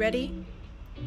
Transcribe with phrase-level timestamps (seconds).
[0.00, 0.46] Ready?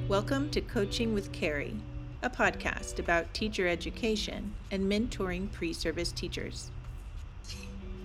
[0.08, 1.74] Welcome to Coaching with Carrie,
[2.22, 6.70] a podcast about teacher education and mentoring pre service teachers.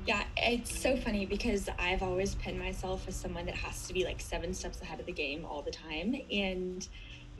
[0.06, 4.06] Yeah, it's so funny because I've always pinned myself as someone that has to be
[4.06, 6.22] like seven steps ahead of the game all the time.
[6.32, 6.88] And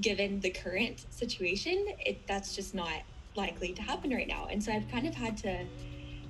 [0.03, 3.01] given the current situation, it that's just not
[3.35, 4.47] likely to happen right now.
[4.51, 5.65] And so I've kind of had to,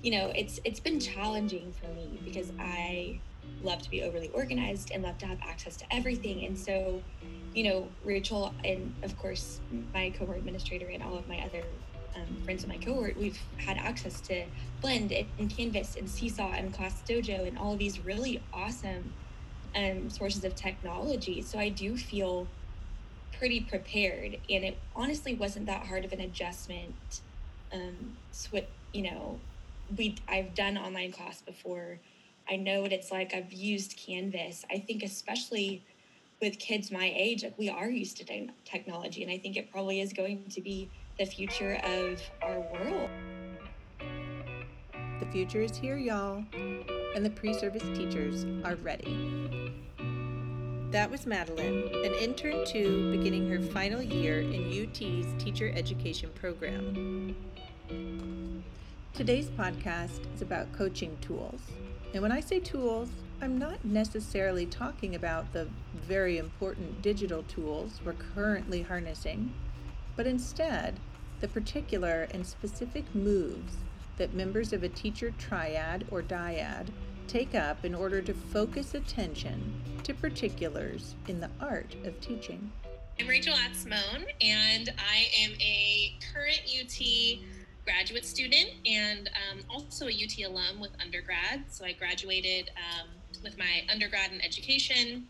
[0.05, 3.19] you know, it's it's been challenging for me because I
[3.62, 6.44] love to be overly organized and love to have access to everything.
[6.44, 7.02] And so,
[7.54, 9.60] you know, Rachel and of course
[9.92, 11.62] my cohort administrator and all of my other
[12.14, 14.44] um, friends in my cohort, we've had access to
[14.80, 19.12] Blend and Canvas and Seesaw and Class Dojo and all of these really awesome
[19.76, 21.42] um, sources of technology.
[21.42, 22.46] So I do feel
[23.38, 27.20] pretty prepared, and it honestly wasn't that hard of an adjustment.
[27.72, 28.60] Um, so
[28.92, 29.38] you know,
[29.96, 31.98] we I've done online class before.
[32.50, 33.34] I know what it's like.
[33.34, 34.64] I've used Canvas.
[34.70, 35.82] I think especially
[36.41, 40.12] with kids my age, we are used to technology, and I think it probably is
[40.12, 43.10] going to be the future of our world.
[45.20, 46.44] The future is here, y'all,
[47.14, 49.74] and the pre service teachers are ready.
[50.90, 57.34] That was Madeline, an intern two beginning her final year in UT's teacher education program.
[59.12, 61.60] Today's podcast is about coaching tools.
[62.14, 68.01] And when I say tools, I'm not necessarily talking about the very important digital tools
[68.05, 69.53] we're currently harnessing,
[70.17, 70.98] but instead
[71.41, 73.77] the particular and specific moves
[74.17, 76.89] that members of a teacher triad or dyad
[77.29, 82.73] take up in order to focus attention to particulars in the art of teaching.
[83.20, 87.01] I'm Rachel Atzmone, and I am a current UT
[87.88, 91.64] graduate student and um, also a UT alum with undergrad.
[91.70, 93.08] So I graduated um,
[93.42, 95.26] with my undergrad in education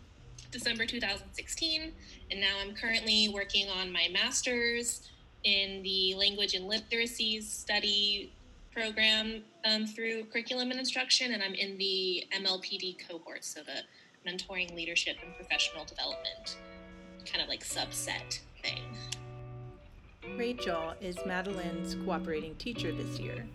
[0.51, 1.93] December 2016,
[2.33, 5.09] and now I'm currently working on my master's
[5.45, 8.33] in the language and literacies study
[8.73, 14.75] program um, through curriculum and instruction, and I'm in the MLPD cohort, so the mentoring,
[14.75, 16.57] leadership, and professional development
[17.25, 18.83] kind of like subset thing.
[20.37, 23.47] Rachel is Madeline's cooperating teacher this year.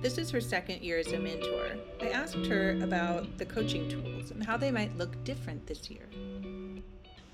[0.00, 1.76] This is her second year as a mentor.
[2.00, 6.06] I asked her about the coaching tools and how they might look different this year.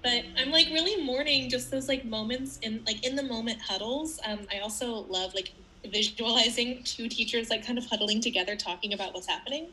[0.02, 4.20] But I'm like really mourning just those like moments in like in the moment huddles.
[4.26, 5.52] Um, I also love like
[5.84, 9.68] visualizing two teachers like kind of huddling together talking about what's happening.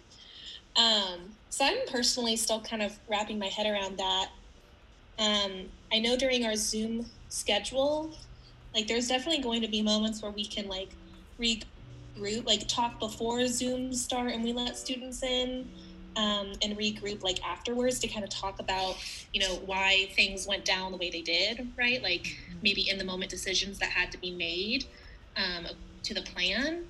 [0.75, 4.29] Um, so I'm personally still kind of wrapping my head around that.
[5.17, 8.11] Um, I know during our Zoom schedule,
[8.73, 10.89] like there's definitely going to be moments where we can like
[11.39, 15.69] regroup, like talk before Zoom start and we let students in.
[16.17, 18.95] Um, and regroup like afterwards to kind of talk about
[19.31, 23.05] you know why things went down the way they did right like maybe in the
[23.05, 24.85] moment decisions that had to be made
[25.37, 25.67] um,
[26.03, 26.85] to the plan.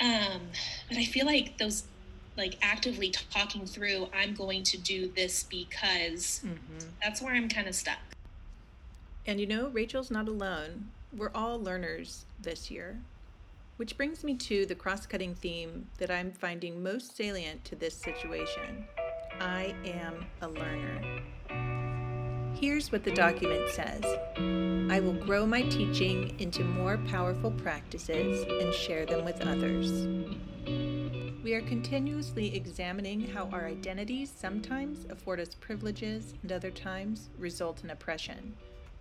[0.00, 0.40] Um,
[0.88, 1.84] but I feel like those,
[2.36, 6.88] like actively talking through, I'm going to do this because mm-hmm.
[7.02, 7.98] that's where I'm kind of stuck.
[9.26, 10.90] And you know, Rachel's not alone.
[11.16, 13.00] We're all learners this year.
[13.76, 17.94] Which brings me to the cross cutting theme that I'm finding most salient to this
[17.94, 18.86] situation
[19.40, 21.22] I am a learner.
[22.54, 24.04] Here's what the document says
[24.90, 30.06] I will grow my teaching into more powerful practices and share them with others.
[31.42, 37.82] We are continuously examining how our identities sometimes afford us privileges and other times result
[37.82, 38.54] in oppression.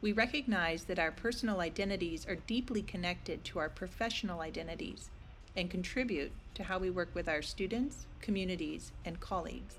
[0.03, 5.09] We recognize that our personal identities are deeply connected to our professional identities
[5.55, 9.77] and contribute to how we work with our students, communities, and colleagues.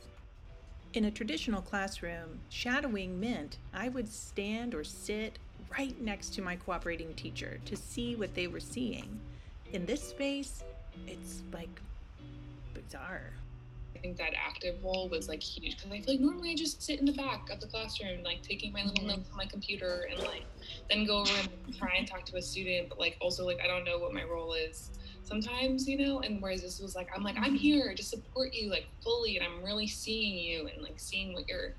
[0.95, 5.39] In a traditional classroom, shadowing meant I would stand or sit
[5.79, 9.21] right next to my cooperating teacher to see what they were seeing.
[9.75, 10.65] In this space,
[11.07, 11.83] it's like
[12.73, 13.35] bizarre.
[14.05, 17.01] Think that active role was like huge because I feel like normally I just sit
[17.01, 19.17] in the back of the classroom, like taking my little mm-hmm.
[19.17, 20.45] notes on my computer and like
[20.91, 23.67] then go over and try and talk to a student, but like also like I
[23.67, 24.91] don't know what my role is
[25.23, 27.55] sometimes, you know, and whereas this was like, I'm like, I'm mm-hmm.
[27.55, 31.49] here to support you like fully and I'm really seeing you and like seeing what
[31.49, 31.73] your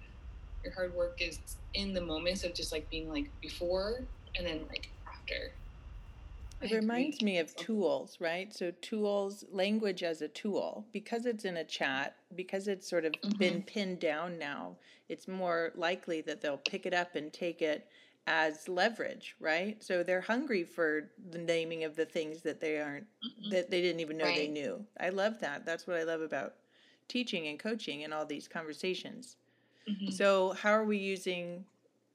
[0.64, 1.38] your hard work is
[1.76, 4.02] in the moments of just like being like before
[4.36, 5.52] and then like after.
[6.62, 8.54] It reminds me of tools, right?
[8.54, 13.12] So, tools, language as a tool, because it's in a chat, because it's sort of
[13.14, 13.38] mm-hmm.
[13.38, 14.78] been pinned down now,
[15.10, 17.88] it's more likely that they'll pick it up and take it
[18.28, 19.84] as leverage, right?
[19.84, 23.52] So they're hungry for the naming of the things that they aren't mm-hmm.
[23.52, 24.36] that they didn't even know right.
[24.36, 24.84] they knew.
[25.00, 25.66] I love that.
[25.66, 26.56] That's what I love about
[27.08, 29.38] teaching and coaching and all these conversations.
[29.88, 30.10] Mm-hmm.
[30.10, 31.66] So how are we using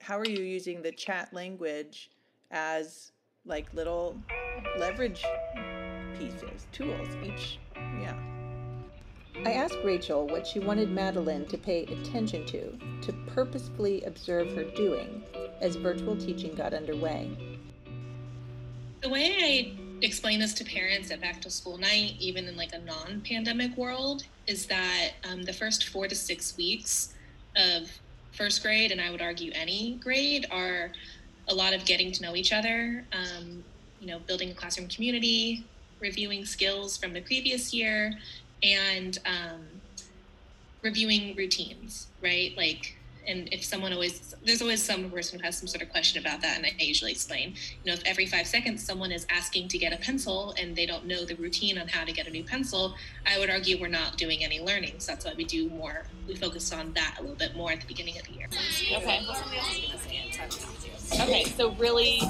[0.00, 2.10] how are you using the chat language
[2.50, 3.12] as
[3.46, 4.16] like little
[4.78, 5.24] leverage
[6.18, 7.58] pieces, tools, each,
[8.00, 8.14] yeah.
[9.44, 14.64] I asked Rachel what she wanted Madeline to pay attention to, to purposefully observe her
[14.64, 15.22] doing
[15.60, 17.30] as virtual teaching got underway.
[19.00, 19.72] The way I
[20.02, 23.76] explain this to parents at back to school night, even in like a non pandemic
[23.76, 27.14] world, is that um, the first four to six weeks
[27.56, 27.90] of
[28.32, 30.92] first grade, and I would argue any grade, are
[31.50, 33.62] a lot of getting to know each other, um,
[34.00, 35.64] you know, building a classroom community,
[36.00, 38.14] reviewing skills from the previous year,
[38.62, 39.66] and um,
[40.82, 42.56] reviewing routines, right?
[42.56, 46.20] Like and if someone always there's always some person who has some sort of question
[46.20, 47.50] about that and i usually explain
[47.84, 50.86] you know if every five seconds someone is asking to get a pencil and they
[50.86, 52.94] don't know the routine on how to get a new pencil
[53.26, 54.94] i would argue we're not doing any learning.
[54.98, 57.80] So that's why we do more we focus on that a little bit more at
[57.80, 58.48] the beginning of the year.
[58.96, 59.26] Okay
[61.20, 62.20] okay so really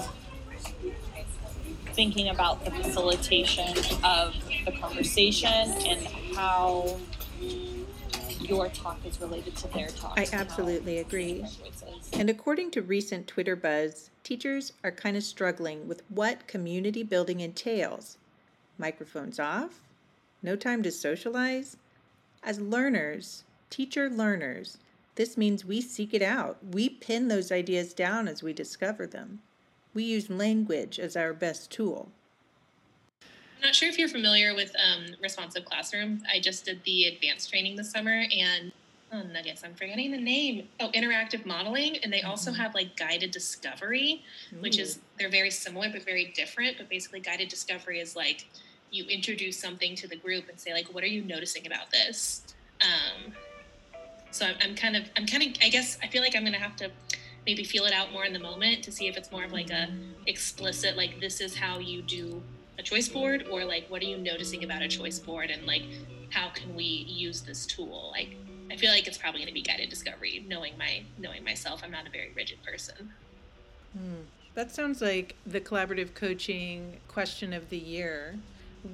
[1.93, 4.35] thinking about the facilitation of
[4.65, 5.53] the conversation
[5.87, 6.99] and how
[8.41, 10.19] your talk is related to their talk.
[10.19, 11.45] I absolutely agree.
[12.13, 17.41] And according to recent Twitter buzz, teachers are kind of struggling with what community building
[17.41, 18.19] entails.
[18.79, 19.81] Microphones off?
[20.43, 21.77] No time to socialize?
[22.43, 24.79] As learners, teacher learners,
[25.21, 26.57] this means we seek it out.
[26.73, 29.41] We pin those ideas down as we discover them.
[29.93, 32.11] We use language as our best tool.
[33.21, 36.23] I'm not sure if you're familiar with um, responsive classroom.
[36.33, 38.73] I just did the advanced training this summer, and
[39.13, 40.67] oh nuggets, I'm forgetting the name.
[40.81, 42.63] Oh, interactive modeling, and they also mm-hmm.
[42.63, 44.25] have like guided discovery,
[44.55, 44.63] Ooh.
[44.63, 46.79] which is they're very similar but very different.
[46.79, 48.47] But basically, guided discovery is like
[48.91, 52.43] you introduce something to the group and say like, what are you noticing about this?
[52.81, 53.35] Um,
[54.31, 56.77] so I'm, kind of I'm kind of I guess I feel like I'm gonna have
[56.77, 56.91] to
[57.47, 59.71] maybe feel it out more in the moment to see if it's more of like
[59.71, 59.89] a
[60.27, 62.43] explicit like this is how you do
[62.79, 65.83] a choice board or like what are you noticing about a choice board and like
[66.31, 68.11] how can we use this tool?
[68.13, 68.37] Like
[68.71, 71.83] i feel like it's probably going to be guided discovery knowing my knowing myself.
[71.85, 73.13] I'm not a very rigid person.
[73.93, 74.23] Hmm.
[74.55, 78.37] that sounds like the collaborative coaching question of the year.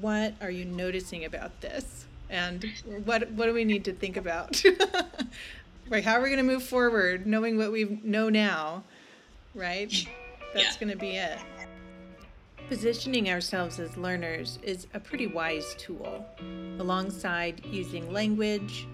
[0.00, 2.64] What are you noticing about this and
[3.04, 4.62] what what do we need to think about?
[5.88, 8.82] Right how are we going to move forward knowing what we know now
[9.56, 10.06] right?
[10.54, 10.78] That's yeah.
[10.78, 11.38] going to be it.
[12.68, 16.24] Positioning ourselves as learners is a pretty wise tool,
[16.78, 18.86] alongside using language,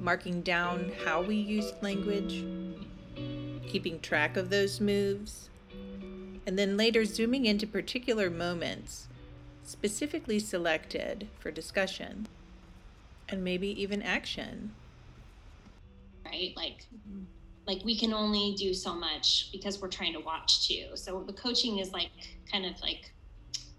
[0.00, 2.44] marking down how we use language,
[3.66, 5.48] keeping track of those moves,
[6.46, 9.08] and then later zooming into particular moments
[9.64, 12.26] specifically selected for discussion
[13.34, 14.72] and maybe even action.
[16.24, 16.54] Right?
[16.56, 16.86] Like
[17.66, 20.88] like we can only do so much because we're trying to watch too.
[20.96, 22.10] So the coaching is like
[22.50, 23.12] kind of like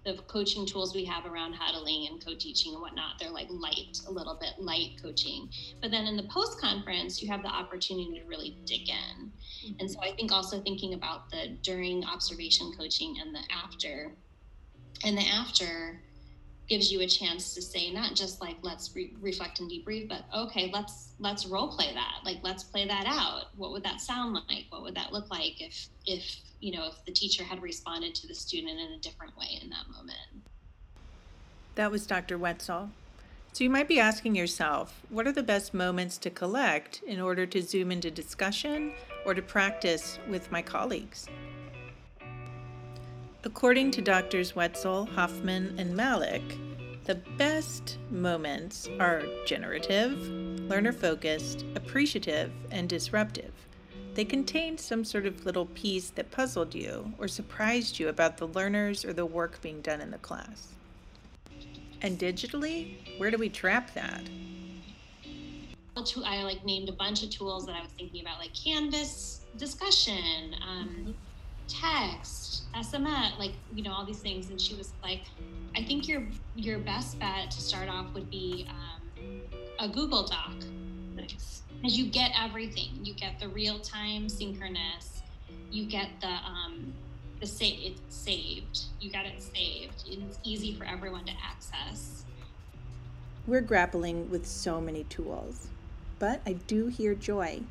[0.06, 4.12] the coaching tools we have around huddling and co-teaching and whatnot they're like light a
[4.12, 5.50] little bit light coaching
[5.82, 9.32] but then in the post conference you have the opportunity to really dig in
[9.66, 9.74] mm-hmm.
[9.80, 14.12] and so i think also thinking about the during observation coaching and the after
[15.04, 16.00] and the after
[16.68, 20.24] gives you a chance to say not just like let's re- reflect and debrief but
[20.34, 22.20] okay let's let's role play that.
[22.24, 23.46] Like let's play that out.
[23.56, 24.66] What would that sound like?
[24.70, 26.24] What would that look like if if
[26.60, 29.70] you know if the teacher had responded to the student in a different way in
[29.70, 30.46] that moment?
[31.76, 32.92] That was dr wetzel.
[33.54, 37.46] So you might be asking yourself what are the best moments to collect in order
[37.46, 38.94] to zoom into discussion
[39.26, 41.28] or to practice with my colleagues
[43.46, 46.58] According to Doctors Wetzel, Hoffman, and Maloch,
[47.04, 50.18] the best moments are generative,
[50.68, 53.54] learner focused, appreciative, and disruptive.
[54.16, 58.48] They contain some sort of little piece that puzzled you or surprised you about the
[58.48, 60.70] learners or the work being done in the class.
[62.02, 64.24] And digitally, where do we trap that?
[65.96, 70.56] I like named a bunch of tools that I was thinking about, like Canvas discussion,
[70.68, 71.12] um, mm-hmm.
[71.68, 75.22] Text, SMS, like you know all these things, and she was like,
[75.76, 76.24] "I think your
[76.56, 79.42] your best bet to start off would be um,
[79.80, 80.56] a Google Doc."
[81.16, 81.64] Nice.
[81.82, 82.90] Because you get everything.
[83.04, 85.22] You get the real time synchronous.
[85.72, 86.94] You get the um,
[87.40, 87.94] the save.
[88.08, 88.84] It's saved.
[89.00, 90.04] You got it saved.
[90.08, 92.24] It's easy for everyone to access.
[93.48, 95.68] We're grappling with so many tools,
[96.18, 97.62] but I do hear joy.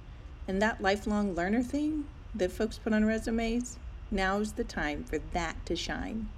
[0.47, 3.79] And that lifelong learner thing that folks put on resumes,
[4.11, 6.29] Now's the time for that to shine.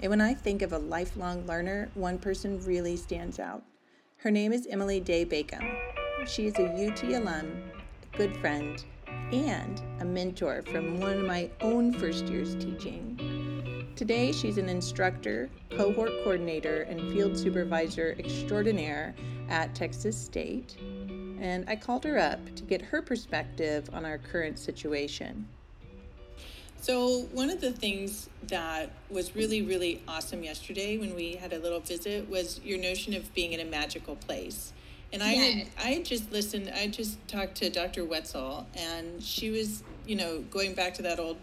[0.00, 3.62] And when I think of a lifelong learner, one person really stands out.
[4.18, 5.76] Her name is Emily Day Bacon.
[6.26, 7.62] She is a UT alum,
[8.12, 8.84] a good friend,
[9.32, 13.92] and a mentor from one of my own first years teaching.
[13.96, 19.14] Today, she's an instructor, cohort coordinator, and field supervisor extraordinaire
[19.48, 20.76] at Texas State.
[21.40, 25.48] And I called her up to get her perspective on our current situation.
[26.80, 31.58] So, one of the things that was really, really awesome yesterday when we had a
[31.58, 34.72] little visit was your notion of being in a magical place.
[35.12, 38.04] And I had, I had just listened, I just talked to Dr.
[38.04, 41.38] Wetzel, and she was, you know, going back to that old,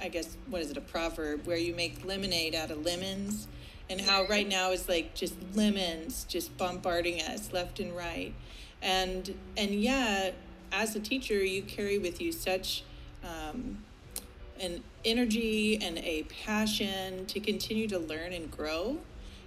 [0.00, 3.48] I guess, what is it, a proverb where you make lemonade out of lemons,
[3.88, 8.34] and how right now is like just lemons just bombarding us left and right.
[8.82, 10.30] And, and yeah,
[10.72, 12.82] as a teacher, you carry with you such,
[13.22, 13.84] um,
[14.60, 18.98] an energy and a passion to continue to learn and grow.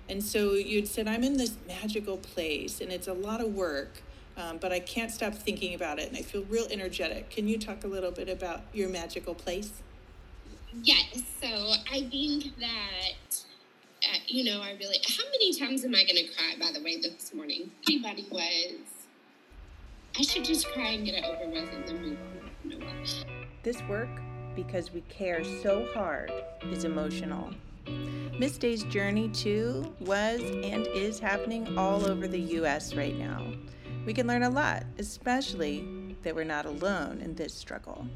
[0.10, 4.02] And so you'd said, I'm in this magical place and it's a lot of work,
[4.38, 7.30] um, but I can't stop thinking about it and I feel real energetic.
[7.30, 9.72] Can you talk a little bit about your magical place?
[10.84, 11.22] Yes.
[11.42, 11.48] So
[11.92, 13.44] I think that,
[14.04, 16.84] uh, you know, I really, how many times am I going to cry, by the
[16.84, 17.72] way, this morning?
[17.88, 18.80] Everybody was,
[20.18, 22.18] I should just cry and get it over with and then
[22.64, 23.06] move on.
[23.62, 24.10] This work
[24.56, 26.32] because we care so hard
[26.64, 27.52] is emotional.
[28.38, 32.96] Miss Day's journey, too, was and is happening all over the U.S.
[32.96, 33.46] right now.
[34.06, 38.08] We can learn a lot, especially that we're not alone in this struggle.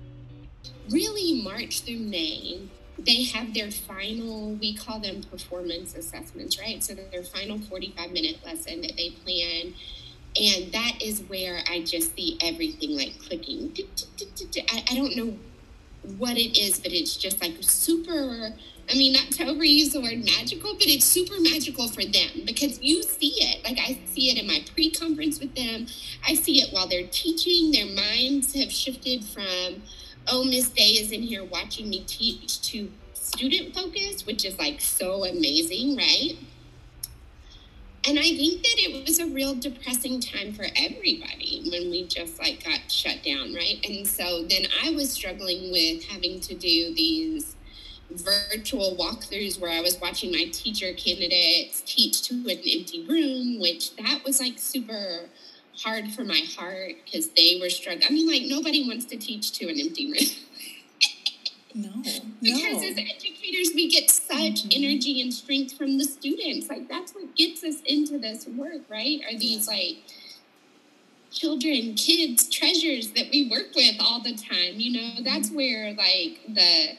[0.90, 2.62] Really, March through May,
[2.98, 6.84] they have their final, we call them performance assessments, right?
[6.84, 9.74] So their final 45 minute lesson that they plan.
[10.36, 13.76] And that is where I just see everything like clicking.
[14.70, 15.38] I, I don't know
[16.18, 18.54] what it is, but it's just like super.
[18.92, 22.82] I mean, not to overuse the word magical, but it's super magical for them because
[22.82, 23.64] you see it.
[23.64, 25.88] Like I see it in my pre conference with them.
[26.28, 27.72] I see it while they're teaching.
[27.72, 29.84] Their minds have shifted from,
[30.28, 34.82] oh, Miss Day is in here watching me teach to student focus, which is like
[34.82, 36.38] so amazing, right?
[38.06, 42.38] And I think that it was a real depressing time for everybody when we just
[42.38, 43.80] like got shut down, right?
[43.88, 47.56] And so then I was struggling with having to do these
[48.12, 53.96] virtual walkthroughs where I was watching my teacher candidates teach to an empty room, which
[53.96, 55.30] that was like super
[55.78, 58.06] hard for my heart because they were struggling.
[58.08, 60.18] I mean, like nobody wants to teach to an empty room.
[61.76, 61.90] No.
[62.42, 62.88] because no.
[62.88, 64.84] as educators, we get such mm-hmm.
[64.84, 66.70] energy and strength from the students.
[66.70, 69.22] Like that's what gets us into this work, right?
[69.28, 69.74] Are these yeah.
[69.74, 69.98] like
[71.32, 74.76] children, kids, treasures that we work with all the time.
[74.76, 75.56] You know, that's mm-hmm.
[75.56, 76.96] where like the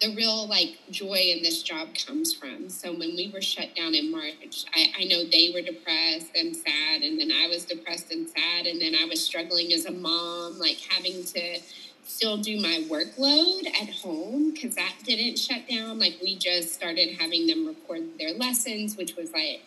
[0.00, 2.68] the real like joy in this job comes from.
[2.68, 6.56] So when we were shut down in March, I, I know they were depressed and
[6.56, 9.92] sad, and then I was depressed and sad, and then I was struggling as a
[9.92, 11.60] mom, like having to
[12.04, 15.98] still do my workload at home because that didn't shut down.
[15.98, 19.62] Like we just started having them record their lessons, which was like,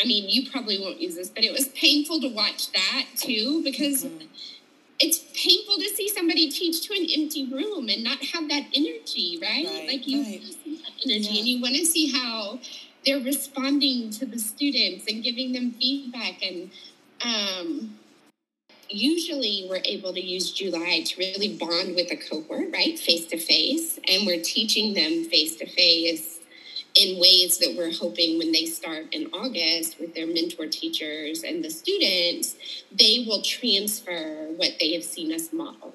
[0.00, 3.62] I mean, you probably won't use this, but it was painful to watch that too
[3.64, 4.26] because mm-hmm.
[5.00, 9.38] it's painful to see somebody teach to an empty room and not have that energy,
[9.42, 9.66] right?
[9.66, 10.42] right like you right.
[11.04, 11.38] energy yeah.
[11.38, 12.58] and you want to see how
[13.04, 16.70] they're responding to the students and giving them feedback and
[17.24, 17.98] um
[18.88, 22.98] usually we're able to use July to really bond with a cohort, right?
[22.98, 23.98] Face to face.
[24.08, 26.38] And we're teaching them face to face
[26.94, 31.64] in ways that we're hoping when they start in August with their mentor teachers and
[31.64, 32.56] the students,
[32.90, 35.94] they will transfer what they have seen us model.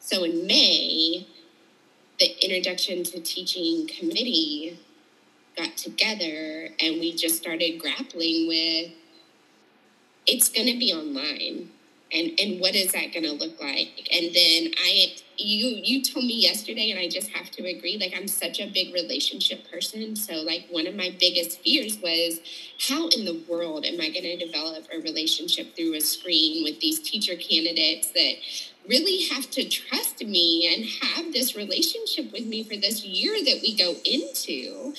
[0.00, 1.26] So in May,
[2.18, 4.78] the Introduction to Teaching Committee
[5.56, 8.92] got together and we just started grappling with
[10.28, 11.70] it's going to be online.
[12.10, 14.08] And and what is that going to look like?
[14.10, 18.12] And then i you you told me yesterday and i just have to agree like
[18.16, 20.16] i'm such a big relationship person.
[20.16, 22.40] So like one of my biggest fears was
[22.88, 26.80] how in the world am i going to develop a relationship through a screen with
[26.80, 28.34] these teacher candidates that
[28.88, 33.60] really have to trust me and have this relationship with me for this year that
[33.60, 34.94] we go into.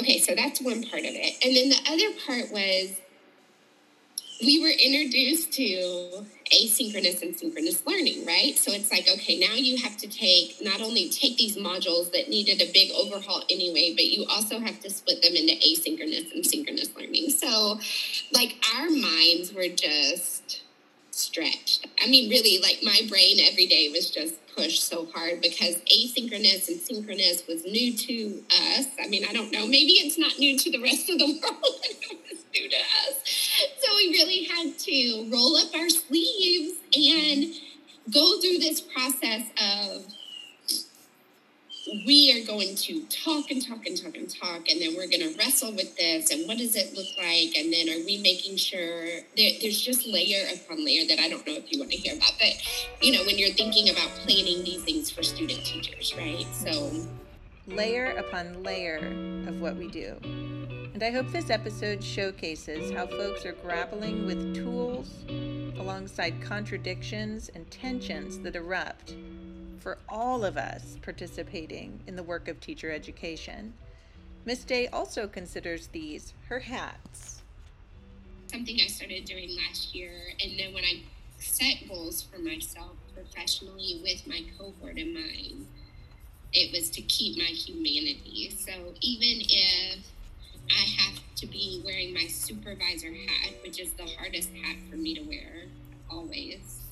[0.00, 1.36] Okay so that's one part of it.
[1.44, 2.96] And then the other part was
[4.42, 8.54] we were introduced to asynchronous and synchronous learning, right?
[8.56, 12.28] So it's like, okay, now you have to take not only take these modules that
[12.28, 16.44] needed a big overhaul anyway, but you also have to split them into asynchronous and
[16.44, 17.30] synchronous learning.
[17.30, 17.80] So,
[18.32, 20.62] like, our minds were just
[21.10, 21.86] stretched.
[22.02, 26.68] I mean, really, like, my brain every day was just pushed so hard because asynchronous
[26.68, 28.86] and synchronous was new to us.
[29.02, 31.80] I mean, I don't know, maybe it's not new to the rest of the world,
[31.82, 33.45] it was new to us.
[33.80, 37.54] So we really had to roll up our sleeves and
[38.12, 40.06] go through this process of
[42.04, 45.20] we are going to talk and talk and talk and talk, and then we're going
[45.20, 46.32] to wrestle with this.
[46.32, 47.56] And what does it look like?
[47.56, 49.04] And then are we making sure
[49.36, 52.16] there, there's just layer upon layer that I don't know if you want to hear
[52.16, 52.54] about, but
[53.00, 56.46] you know, when you're thinking about planning these things for student teachers, right?
[56.52, 56.90] So,
[57.68, 58.98] layer upon layer
[59.46, 60.16] of what we do.
[60.96, 65.26] And I hope this episode showcases how folks are grappling with tools
[65.78, 69.14] alongside contradictions and tensions that erupt
[69.78, 73.74] for all of us participating in the work of teacher education.
[74.46, 77.42] Miss Day also considers these her hats.
[78.50, 81.02] Something I started doing last year, and then when I
[81.36, 85.66] set goals for myself professionally with my cohort in mind,
[86.54, 88.48] it was to keep my humanity.
[88.56, 88.72] So
[89.02, 89.98] even if
[90.70, 95.14] I have to be wearing my supervisor hat, which is the hardest hat for me
[95.14, 95.66] to wear
[96.10, 96.82] always,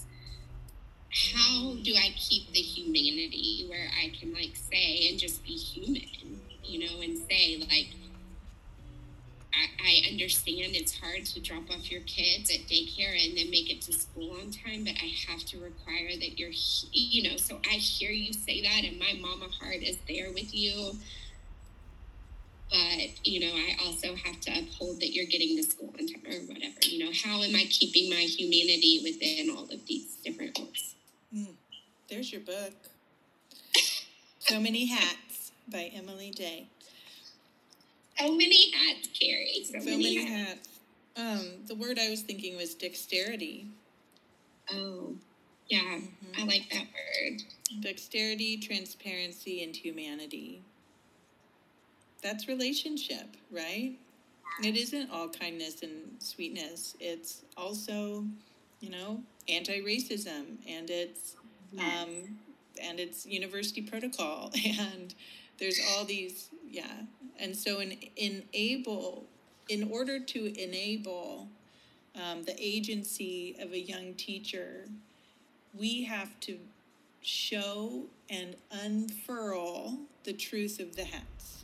[1.10, 6.40] how do I keep the humanity where I can like say and just be human,
[6.64, 7.88] you know, and say like,
[9.54, 13.70] I, I understand it's hard to drop off your kids at daycare and then make
[13.70, 16.50] it to school on time, but I have to require that you're,
[16.92, 20.52] you know, so I hear you say that, and my mama heart is there with
[20.52, 20.94] you.
[22.70, 26.22] But, you know, I also have to uphold that you're getting to school on time
[26.26, 26.74] or whatever.
[26.82, 30.94] You know, how am I keeping my humanity within all of these different roles?
[31.34, 31.54] Mm,
[32.08, 32.72] there's your book.
[34.40, 36.66] so Many Hats by Emily Day.
[38.18, 39.64] So many hats, Carrie.
[39.64, 40.50] So, so many, many hats.
[40.50, 40.68] hats.
[41.16, 43.66] Um, the word I was thinking was dexterity.
[44.72, 45.14] Oh,
[45.68, 46.40] yeah, mm-hmm.
[46.40, 47.42] I like that word.
[47.80, 50.62] Dexterity, transparency, and humanity.
[52.24, 53.92] That's relationship, right?
[54.62, 56.96] It isn't all kindness and sweetness.
[56.98, 58.24] It's also,
[58.80, 61.36] you know, anti-racism and it's
[61.78, 62.38] um,
[62.82, 65.14] and it's university protocol and
[65.58, 67.02] there's all these yeah
[67.38, 69.24] and so in enable
[69.68, 71.48] in order to enable
[72.14, 74.86] um, the agency of a young teacher
[75.76, 76.58] we have to
[77.22, 81.63] show and unfurl the truth of the hats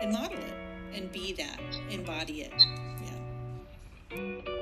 [0.00, 0.54] and model it
[0.94, 2.52] and be that embody it
[4.12, 4.56] yeah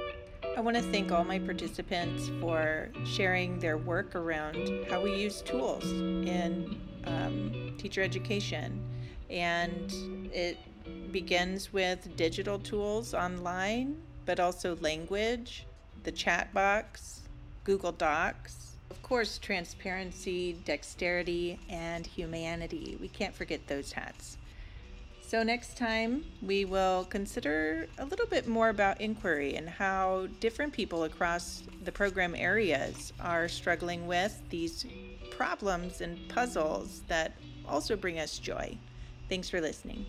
[0.56, 5.42] I want to thank all my participants for sharing their work around how we use
[5.42, 8.80] tools in um, teacher education.
[9.28, 9.92] And
[10.32, 10.58] it
[11.10, 15.66] begins with digital tools online, but also language,
[16.04, 17.22] the chat box,
[17.64, 22.96] Google Docs, of course, transparency, dexterity, and humanity.
[23.00, 24.38] We can't forget those hats.
[25.26, 30.72] So, next time we will consider a little bit more about inquiry and how different
[30.72, 34.86] people across the program areas are struggling with these
[35.30, 37.32] problems and puzzles that
[37.66, 38.76] also bring us joy.
[39.28, 40.04] Thanks for listening.